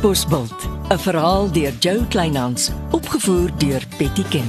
[0.00, 4.42] Katbosveld, 'n verhaal deur Jo Kleinhans, opgevoer deur Betty.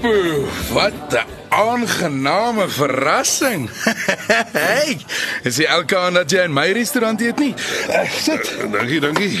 [0.00, 3.68] Boe, wat 'n aangename verrassing.
[4.56, 4.96] hey,
[5.44, 7.52] is jy elke aand dat jy in my restaurant eet nie?
[7.88, 8.48] Uh, sit.
[8.72, 9.32] Dankie, dankie.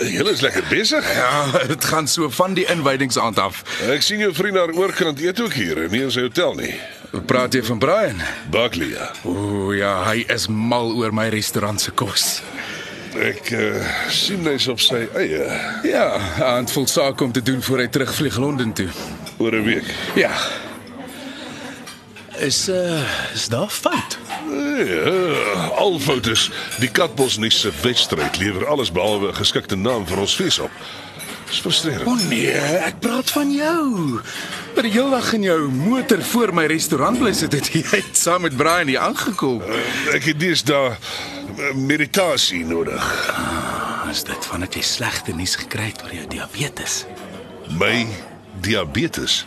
[0.00, 1.04] Julle is lekker besig.
[1.16, 3.62] Ja, dit gaan so van die inwydingsaand af.
[3.92, 6.72] Ek sien jou vriend daar oorkant eet ook hier, nie in sy hotel nie.
[7.26, 8.20] Praat jy van Brian?
[8.54, 8.92] Buckley.
[8.94, 9.10] Ja.
[9.26, 12.38] O ja, hy is mal oor my restaurant se kos.
[13.18, 13.80] Ek uh,
[14.14, 15.42] sien hy's op sy eie
[15.82, 16.04] Ja,
[16.46, 18.86] aan vol saak om te doen voor hy terugvlieg Londen toe.
[19.42, 19.88] oor 'n week.
[20.14, 20.30] Ja,
[22.40, 23.02] Is uh
[23.34, 24.18] is daar fout?
[24.76, 25.10] Ja,
[25.76, 26.50] al fotos.
[26.78, 30.70] Die Katbos nuus se wedstryd lewer alles behalwe 'n geskikte naam vir ons fees op.
[31.46, 32.06] Dis frustrerend.
[32.06, 32.52] O nee,
[32.86, 34.20] ek praat van jou.
[34.74, 38.16] By die hele dag in jou motor voor my restaurant bly sit het jy het
[38.16, 39.62] saam met Brian hier aangekom.
[40.14, 43.04] Ek het dis daar eh, meditasie nodig.
[44.10, 47.04] Is dit van dat jy slegte nuus gekry het oor jou diabetes?
[47.68, 48.06] My
[48.60, 49.44] diabetes.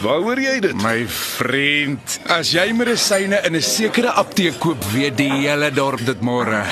[0.00, 0.74] Waar hoor jy dit?
[0.84, 6.20] My vriend, as jy medisyne in 'n sekere apteek koop, weet die hele dorp dit
[6.20, 6.64] môre.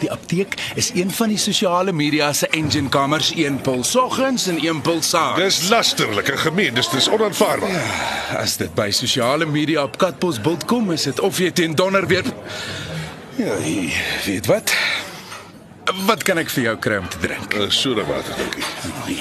[0.00, 4.58] Die apteek is een van die Sosiale media se engine kamers, een pil soggens en
[4.64, 5.36] een pil saam.
[5.36, 7.80] Dis lasterlik en gemeen, dis dis onaanvaarbaar.
[8.36, 12.24] As dit by sosiale media op Katbosbult kom, is dit of jy teen donder weer
[13.36, 13.92] Ja, jy
[14.24, 14.72] weet wat?
[15.84, 17.54] Wat kan ek vir jou kry om te drink?
[17.56, 18.64] Uh, soda water, dankie.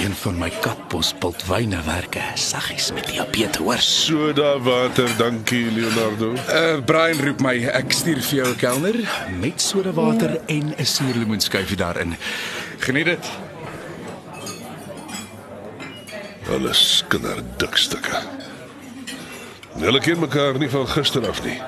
[0.04, 3.82] een van my katbosbult wyne werke, saggies met diabetes, hoor.
[3.82, 6.34] Soda water, dankie Leonardo.
[6.54, 8.98] Uh Brian roep my, ek stuur vir jou 'n kelner
[9.40, 12.16] met sodawater en 'n suurlemoenskyfie daarin.
[12.80, 13.26] Geniet dit.
[16.52, 18.20] Alles kinderdik stukke.
[19.80, 21.62] Hulle ken mekaar nie van gister af nie.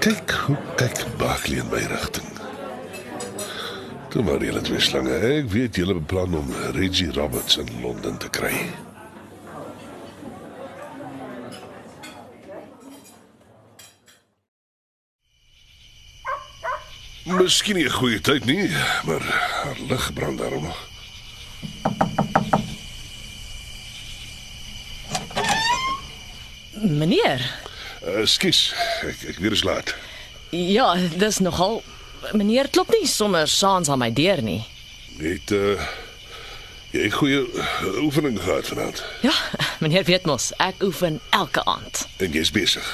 [0.00, 2.29] Kyk hoe kyk Barkley in my rigting.
[4.10, 5.14] Toe maar julle twee slange.
[5.22, 8.54] Ek weet julle beplan om Reggie Roberts in Londen te kry.
[17.24, 18.66] Miskien nie 'n goeie tyd nie,
[19.06, 19.22] maar
[19.62, 20.88] haar lig brand daarom nog.
[26.82, 27.54] Meneer.
[28.06, 28.74] Uh, Skus,
[29.06, 29.94] ek ek weer is laat.
[30.50, 31.82] Ja, dis nogal
[32.32, 34.62] meneer klop nie sommer saans aan my deur nie.
[35.20, 35.88] Het uh
[36.90, 39.04] jy goeie uh, oefening gehad vanaand?
[39.22, 39.32] Ja,
[39.82, 42.06] meneer weet mos, ek oefen elke aand.
[42.18, 42.86] En jy's besig.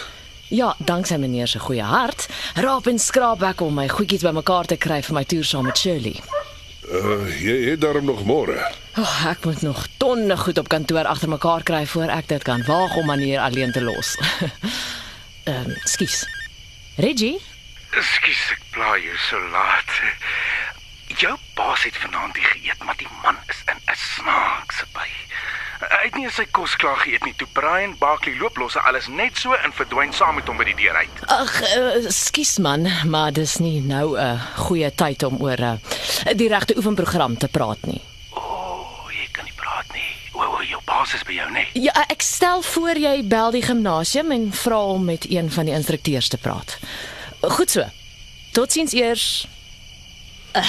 [0.53, 4.77] Ja, danksy meneer se goeie hart, raap en skraap ek om my goedjies bymekaar te
[4.77, 6.21] kry vir my toer saam met Shirley.
[6.87, 8.61] Uh jy het daarom nog môre.
[9.01, 12.63] Oh, ek moet nog tonne goed op kantoor agter mekaar kry voor ek dit kan
[12.69, 14.15] waag om meneer alleen te los.
[15.47, 16.25] Ehm, um, skus.
[16.97, 17.39] Reggie?
[17.93, 20.01] Ekskuus, ek pla jou so laat.
[21.17, 25.09] Jou baas het vanaand nie geëet, maar die man is in 'n snaakse by.
[25.77, 27.35] Hy het nie sy kos klaar geëet nie.
[27.37, 30.65] Toe Brian Barkley loop los hy alles net so en verdwyn saam met hom by
[30.65, 31.23] die deur uit.
[31.29, 35.77] Ag, uh, skus man, maar dis nie nou 'n uh, goeie tyd om oor uh,
[36.35, 38.01] die regte oefenprogram te praat nie.
[38.31, 40.17] O, oh, jy kan nie praat nie.
[40.33, 41.69] O, oh, jou baas is by jou, nê?
[41.73, 45.75] Ja, ek stel voor jy bel die gimnasium en vra om met een van die
[45.75, 46.79] instrukteurs te praat.
[47.41, 47.85] Goed so.
[48.53, 49.47] Totsiens eers.
[50.57, 50.65] Uh,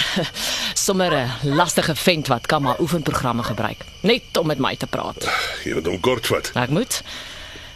[0.73, 5.29] sommer 'n lastige vent wat kan maar oefenprogramme gebruik, net om met my te praat.
[5.63, 6.51] Jy moet hom kort vat.
[6.53, 7.01] Ek moet.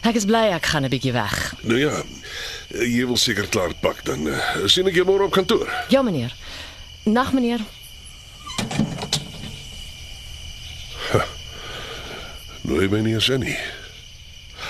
[0.01, 1.53] Ek is bly ek gaan 'n bietjie weg.
[1.61, 2.03] Nou ja,
[2.69, 5.69] jy wil seker klaar pak dan uh, sien ek jou môre op kantoor.
[5.89, 6.35] Ja, meneer.
[7.03, 7.61] Nag, meneer.
[12.61, 13.57] Nou my nie eens in nie.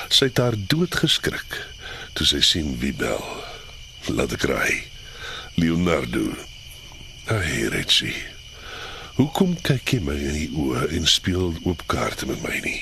[0.09, 1.57] Sy het daar doodgeskrik
[2.17, 3.21] toe sy sien wie bel.
[4.09, 4.83] Laat ek raai.
[5.55, 6.33] Leonardo.
[7.29, 8.15] Ai, Reggie.
[9.19, 12.79] Hoekom kyk jy my in die oë en speel oop kaarte met my nie?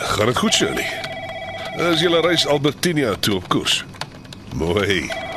[0.00, 0.86] Gaan dit goed, Shirley?
[1.92, 3.84] Is julle reis Albertinia toe op koers?
[4.54, 5.29] Mooi.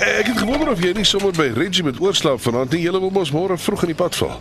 [0.00, 2.86] Ek het gewonder of jy nie sommer by Reggie met oorslaap vanaand nie.
[2.86, 4.38] Julle wil mos môre vroeg in die pad val.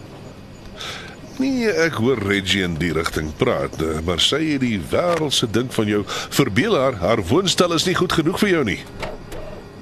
[1.39, 5.67] Nee, ek hoor Reggie in die rigting praat, eh, maar sy het die wêreldse ding
[5.75, 6.95] van jou verbeel haar.
[7.03, 8.79] Haar woonstel is nie goed genoeg vir jou nie.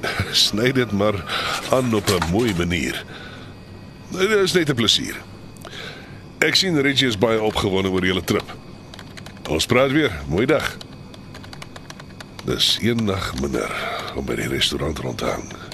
[0.46, 1.18] Sny dit maar
[1.74, 3.06] aan op 'n mooi manier.
[4.10, 5.16] Dit is net 'n plesier.
[6.40, 8.56] Ek sien Reggie is baie opgewonde oor julle trip.
[9.50, 10.12] Ons praat weer.
[10.28, 10.78] Mooi dag.
[12.46, 13.72] Dis een nag minder
[14.16, 15.67] om by die restaurant rond te hang.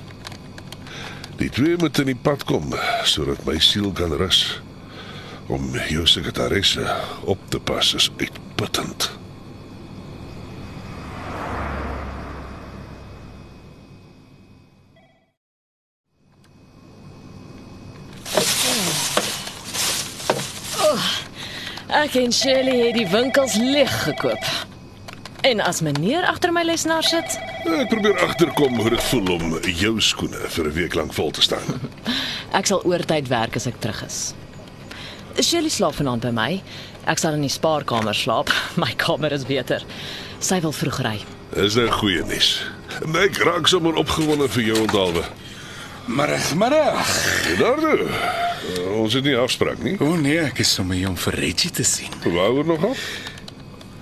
[1.37, 4.61] Die twee moet in die pad kom sodat my siel kan rus.
[5.47, 6.85] Om jou sekretaresse
[7.25, 9.11] op te pas is uitputtend.
[21.93, 24.47] Ek en Shirley het die winkels leeg gekoop.
[25.45, 29.93] En as meneer agter my lesenaar sit, Ek probeer agterkom hoe dit voel om jou
[30.03, 31.79] skoene vir 'n week lank vol te staan.
[32.59, 34.33] ek sal oortyd werk as ek terug is.
[35.39, 36.61] Shirley slaap vanaand by my.
[37.07, 38.51] Ek sal in die spaarkamer slaap.
[38.81, 39.83] My kamer is beter.
[40.39, 41.17] Sy wil vroeg ry.
[41.55, 42.65] Is 'n goeie nuus.
[43.15, 45.23] Ek raak sommer opgewonde vir jou onthaalwe.
[46.05, 47.07] Middag, middag.
[47.47, 48.09] Eduardo,
[48.99, 49.95] ons het nie afspraak nie.
[50.03, 52.11] O nee, ek is sommer hier om vir Reggie te sien.
[52.27, 52.97] Waaroor nog op?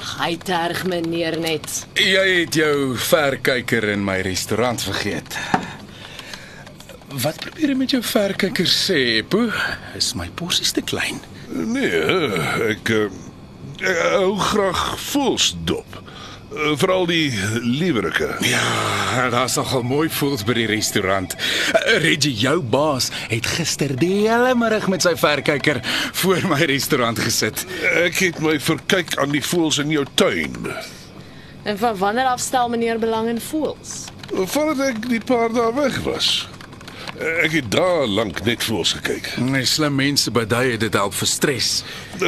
[0.01, 1.83] Hy terg meneer net.
[1.99, 5.37] Jy het jou verkyker in my restaurant vergeet.
[7.21, 9.49] Wat probeer jy met jou verkyker sê, Epo?
[9.99, 11.19] Is my porsies te klein?
[11.51, 12.01] Nee,
[12.71, 13.07] ek uh,
[13.81, 15.99] ek hou graag voelsdop.
[16.51, 17.31] Uh, Veral die
[17.61, 18.35] liewerike.
[18.39, 21.35] Ja, daar's nogal mooi voels by die restaurant.
[21.35, 25.79] Uh, Reggie, jou baas, het gister die hele middag met sy verkyker
[26.19, 27.63] voor my restaurant gesit.
[28.03, 30.57] Ek het my verkyk aan die voels in jou tuin.
[31.63, 34.09] En van wanneer af stel meneer belang in voels?
[34.31, 36.49] Voordat ek die paar dae weg was.
[37.21, 39.37] Ek het daar lank net voels gekyk.
[39.39, 41.83] Nee, slim mense by daai het dit help vir stres.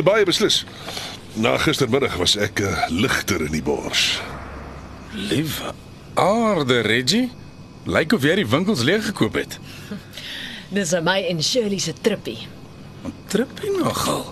[0.05, 0.63] Baie beslis.
[1.33, 4.21] Na gistermiddag was ek uh, ligter in die bors.
[5.17, 5.71] Liewe
[6.13, 7.31] aarde, Reggie.
[7.89, 9.57] Lyk of jy die winkels leeg gekoop het.
[10.77, 12.37] Dis aan my en Shirley se trippie.
[13.33, 14.29] Trippie nogal.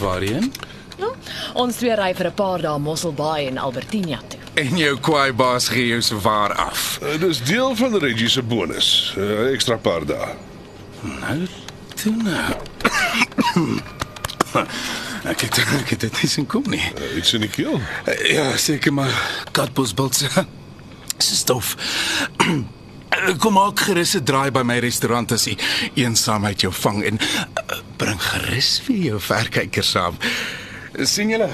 [0.00, 0.50] Waarheen?
[0.98, 1.12] Ja,
[1.54, 4.40] ons twee ry vir 'n paar dae Mosselbaai en Albertina toe.
[4.58, 6.98] En jou kwaai baas gee jou so waar af.
[7.02, 9.14] Uh, dis deel van Reggie se bonus.
[9.16, 10.34] 'n uh, Ekstra paar dae.
[11.06, 11.46] Nou,
[11.94, 12.54] toe nou.
[15.24, 16.82] ek het ek het dit nie sien kom nie.
[16.96, 17.80] Uh, iets in die keel.
[18.30, 19.14] Ja, seker maar
[19.52, 20.28] katbosbultse.
[21.18, 21.76] Se stof.
[23.42, 25.56] Kom maak gerus 'n draai by my restaurant as jy
[25.98, 30.16] eensaamheid jou vang en uh, bring gerus vir jou verkyker saam.
[31.04, 31.50] sien julle?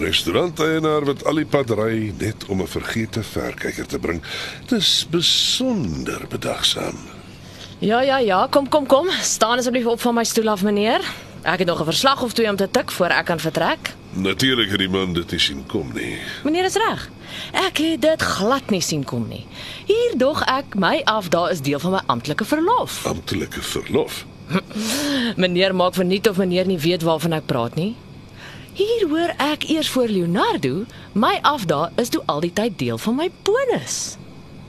[0.00, 4.22] Restauranteienaar wat al die pad ry net om 'n vergete verkyker te bring.
[4.68, 6.98] Dis besonder bedagsaam.
[7.78, 9.08] Ja, ja, ja, kom kom kom.
[9.20, 11.00] Staan asseblief op van my stoel af meneer.
[11.44, 13.94] Ek het nog 'n verslag of twee om te tik voor ek kan vertrek.
[14.10, 16.18] Natuurlik het die man dit nie sien kom nie.
[16.44, 17.10] Meneer is reg.
[17.52, 19.46] Ek het dit glad nie sien kom nie.
[19.86, 23.06] Hier dog ek my af daar is deel van my amptelike verlof.
[23.06, 24.24] Amptelike verlof.
[25.36, 27.94] Meneer maak verniet of meneer nie weet waarvan ek praat nie.
[28.72, 33.14] Hier hoor ek eers voor Leonardo, my afda is toe al die tyd deel van
[33.14, 34.16] my bonus.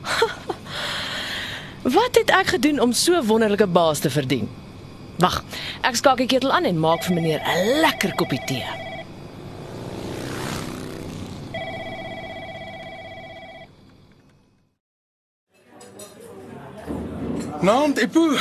[1.98, 4.50] Wat het ek gedoen om so wonderlike baas te verdien?
[5.18, 5.44] Wag,
[5.88, 8.66] ek skakel die ketel aan en maak vir meneer 'n lekker koppie tee.
[17.62, 18.36] Naand Epo.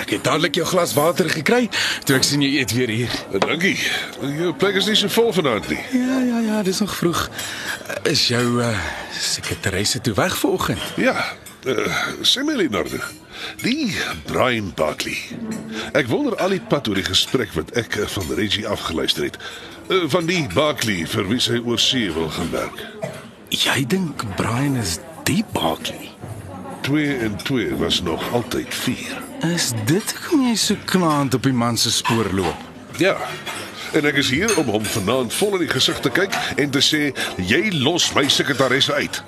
[0.00, 1.68] Ek het dadelik jou glas water gekry
[2.04, 3.12] toe ek sien jy eet weer hier.
[3.32, 3.76] Uh, Dankie.
[4.20, 5.80] Jou plek is nie so vol vanaand nie.
[5.92, 7.28] Ja, ja, ja, dis nog vroeg.
[8.02, 8.70] Is jou uh,
[9.10, 10.80] sekretaresse toe weg vanoggend?
[10.96, 11.34] Ja,
[11.66, 13.02] uh, my Leonardo.
[13.62, 13.94] Die
[14.26, 15.18] Brian Buckley.
[15.92, 19.38] Ek wonder al die pad oor die gesprek wat ek eh, van Reggie afgeluister het.
[19.88, 22.84] Uh, van die Buckley vir wie sy oor see wil gaan werk.
[23.54, 24.98] Jy dink Brian is
[25.28, 26.10] die Barkley?
[26.84, 29.22] 2 en 2 was nog altyd 4.
[29.54, 32.64] Is dit hoekom jy so knaand op die man se spoor loop?
[33.00, 33.16] Ja.
[33.92, 36.82] En ek is hier om hom vanaand vol in die gesig te kyk en te
[36.84, 39.22] sê jy los my sekretaresse uit.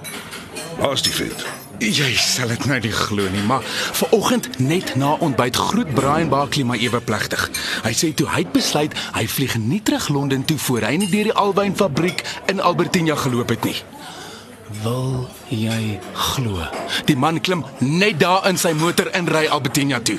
[0.80, 1.46] Waar's die vent?
[1.76, 3.64] Jy sal dit nou nie glo nie, maar
[3.98, 7.42] vanoggend net na ontbyt groet Brian Barkley my ewe plegtig.
[7.84, 11.10] Hy sê toe hy het besluit hy vlieg nie terug Londen toe voor hy nie
[11.12, 13.76] deur die albeinfabriek in Albertina geloop het nie.
[14.82, 15.98] Wil jy
[16.32, 16.64] glo?
[17.06, 20.18] Die man klim net daar in sy motor in ry Albertina toe.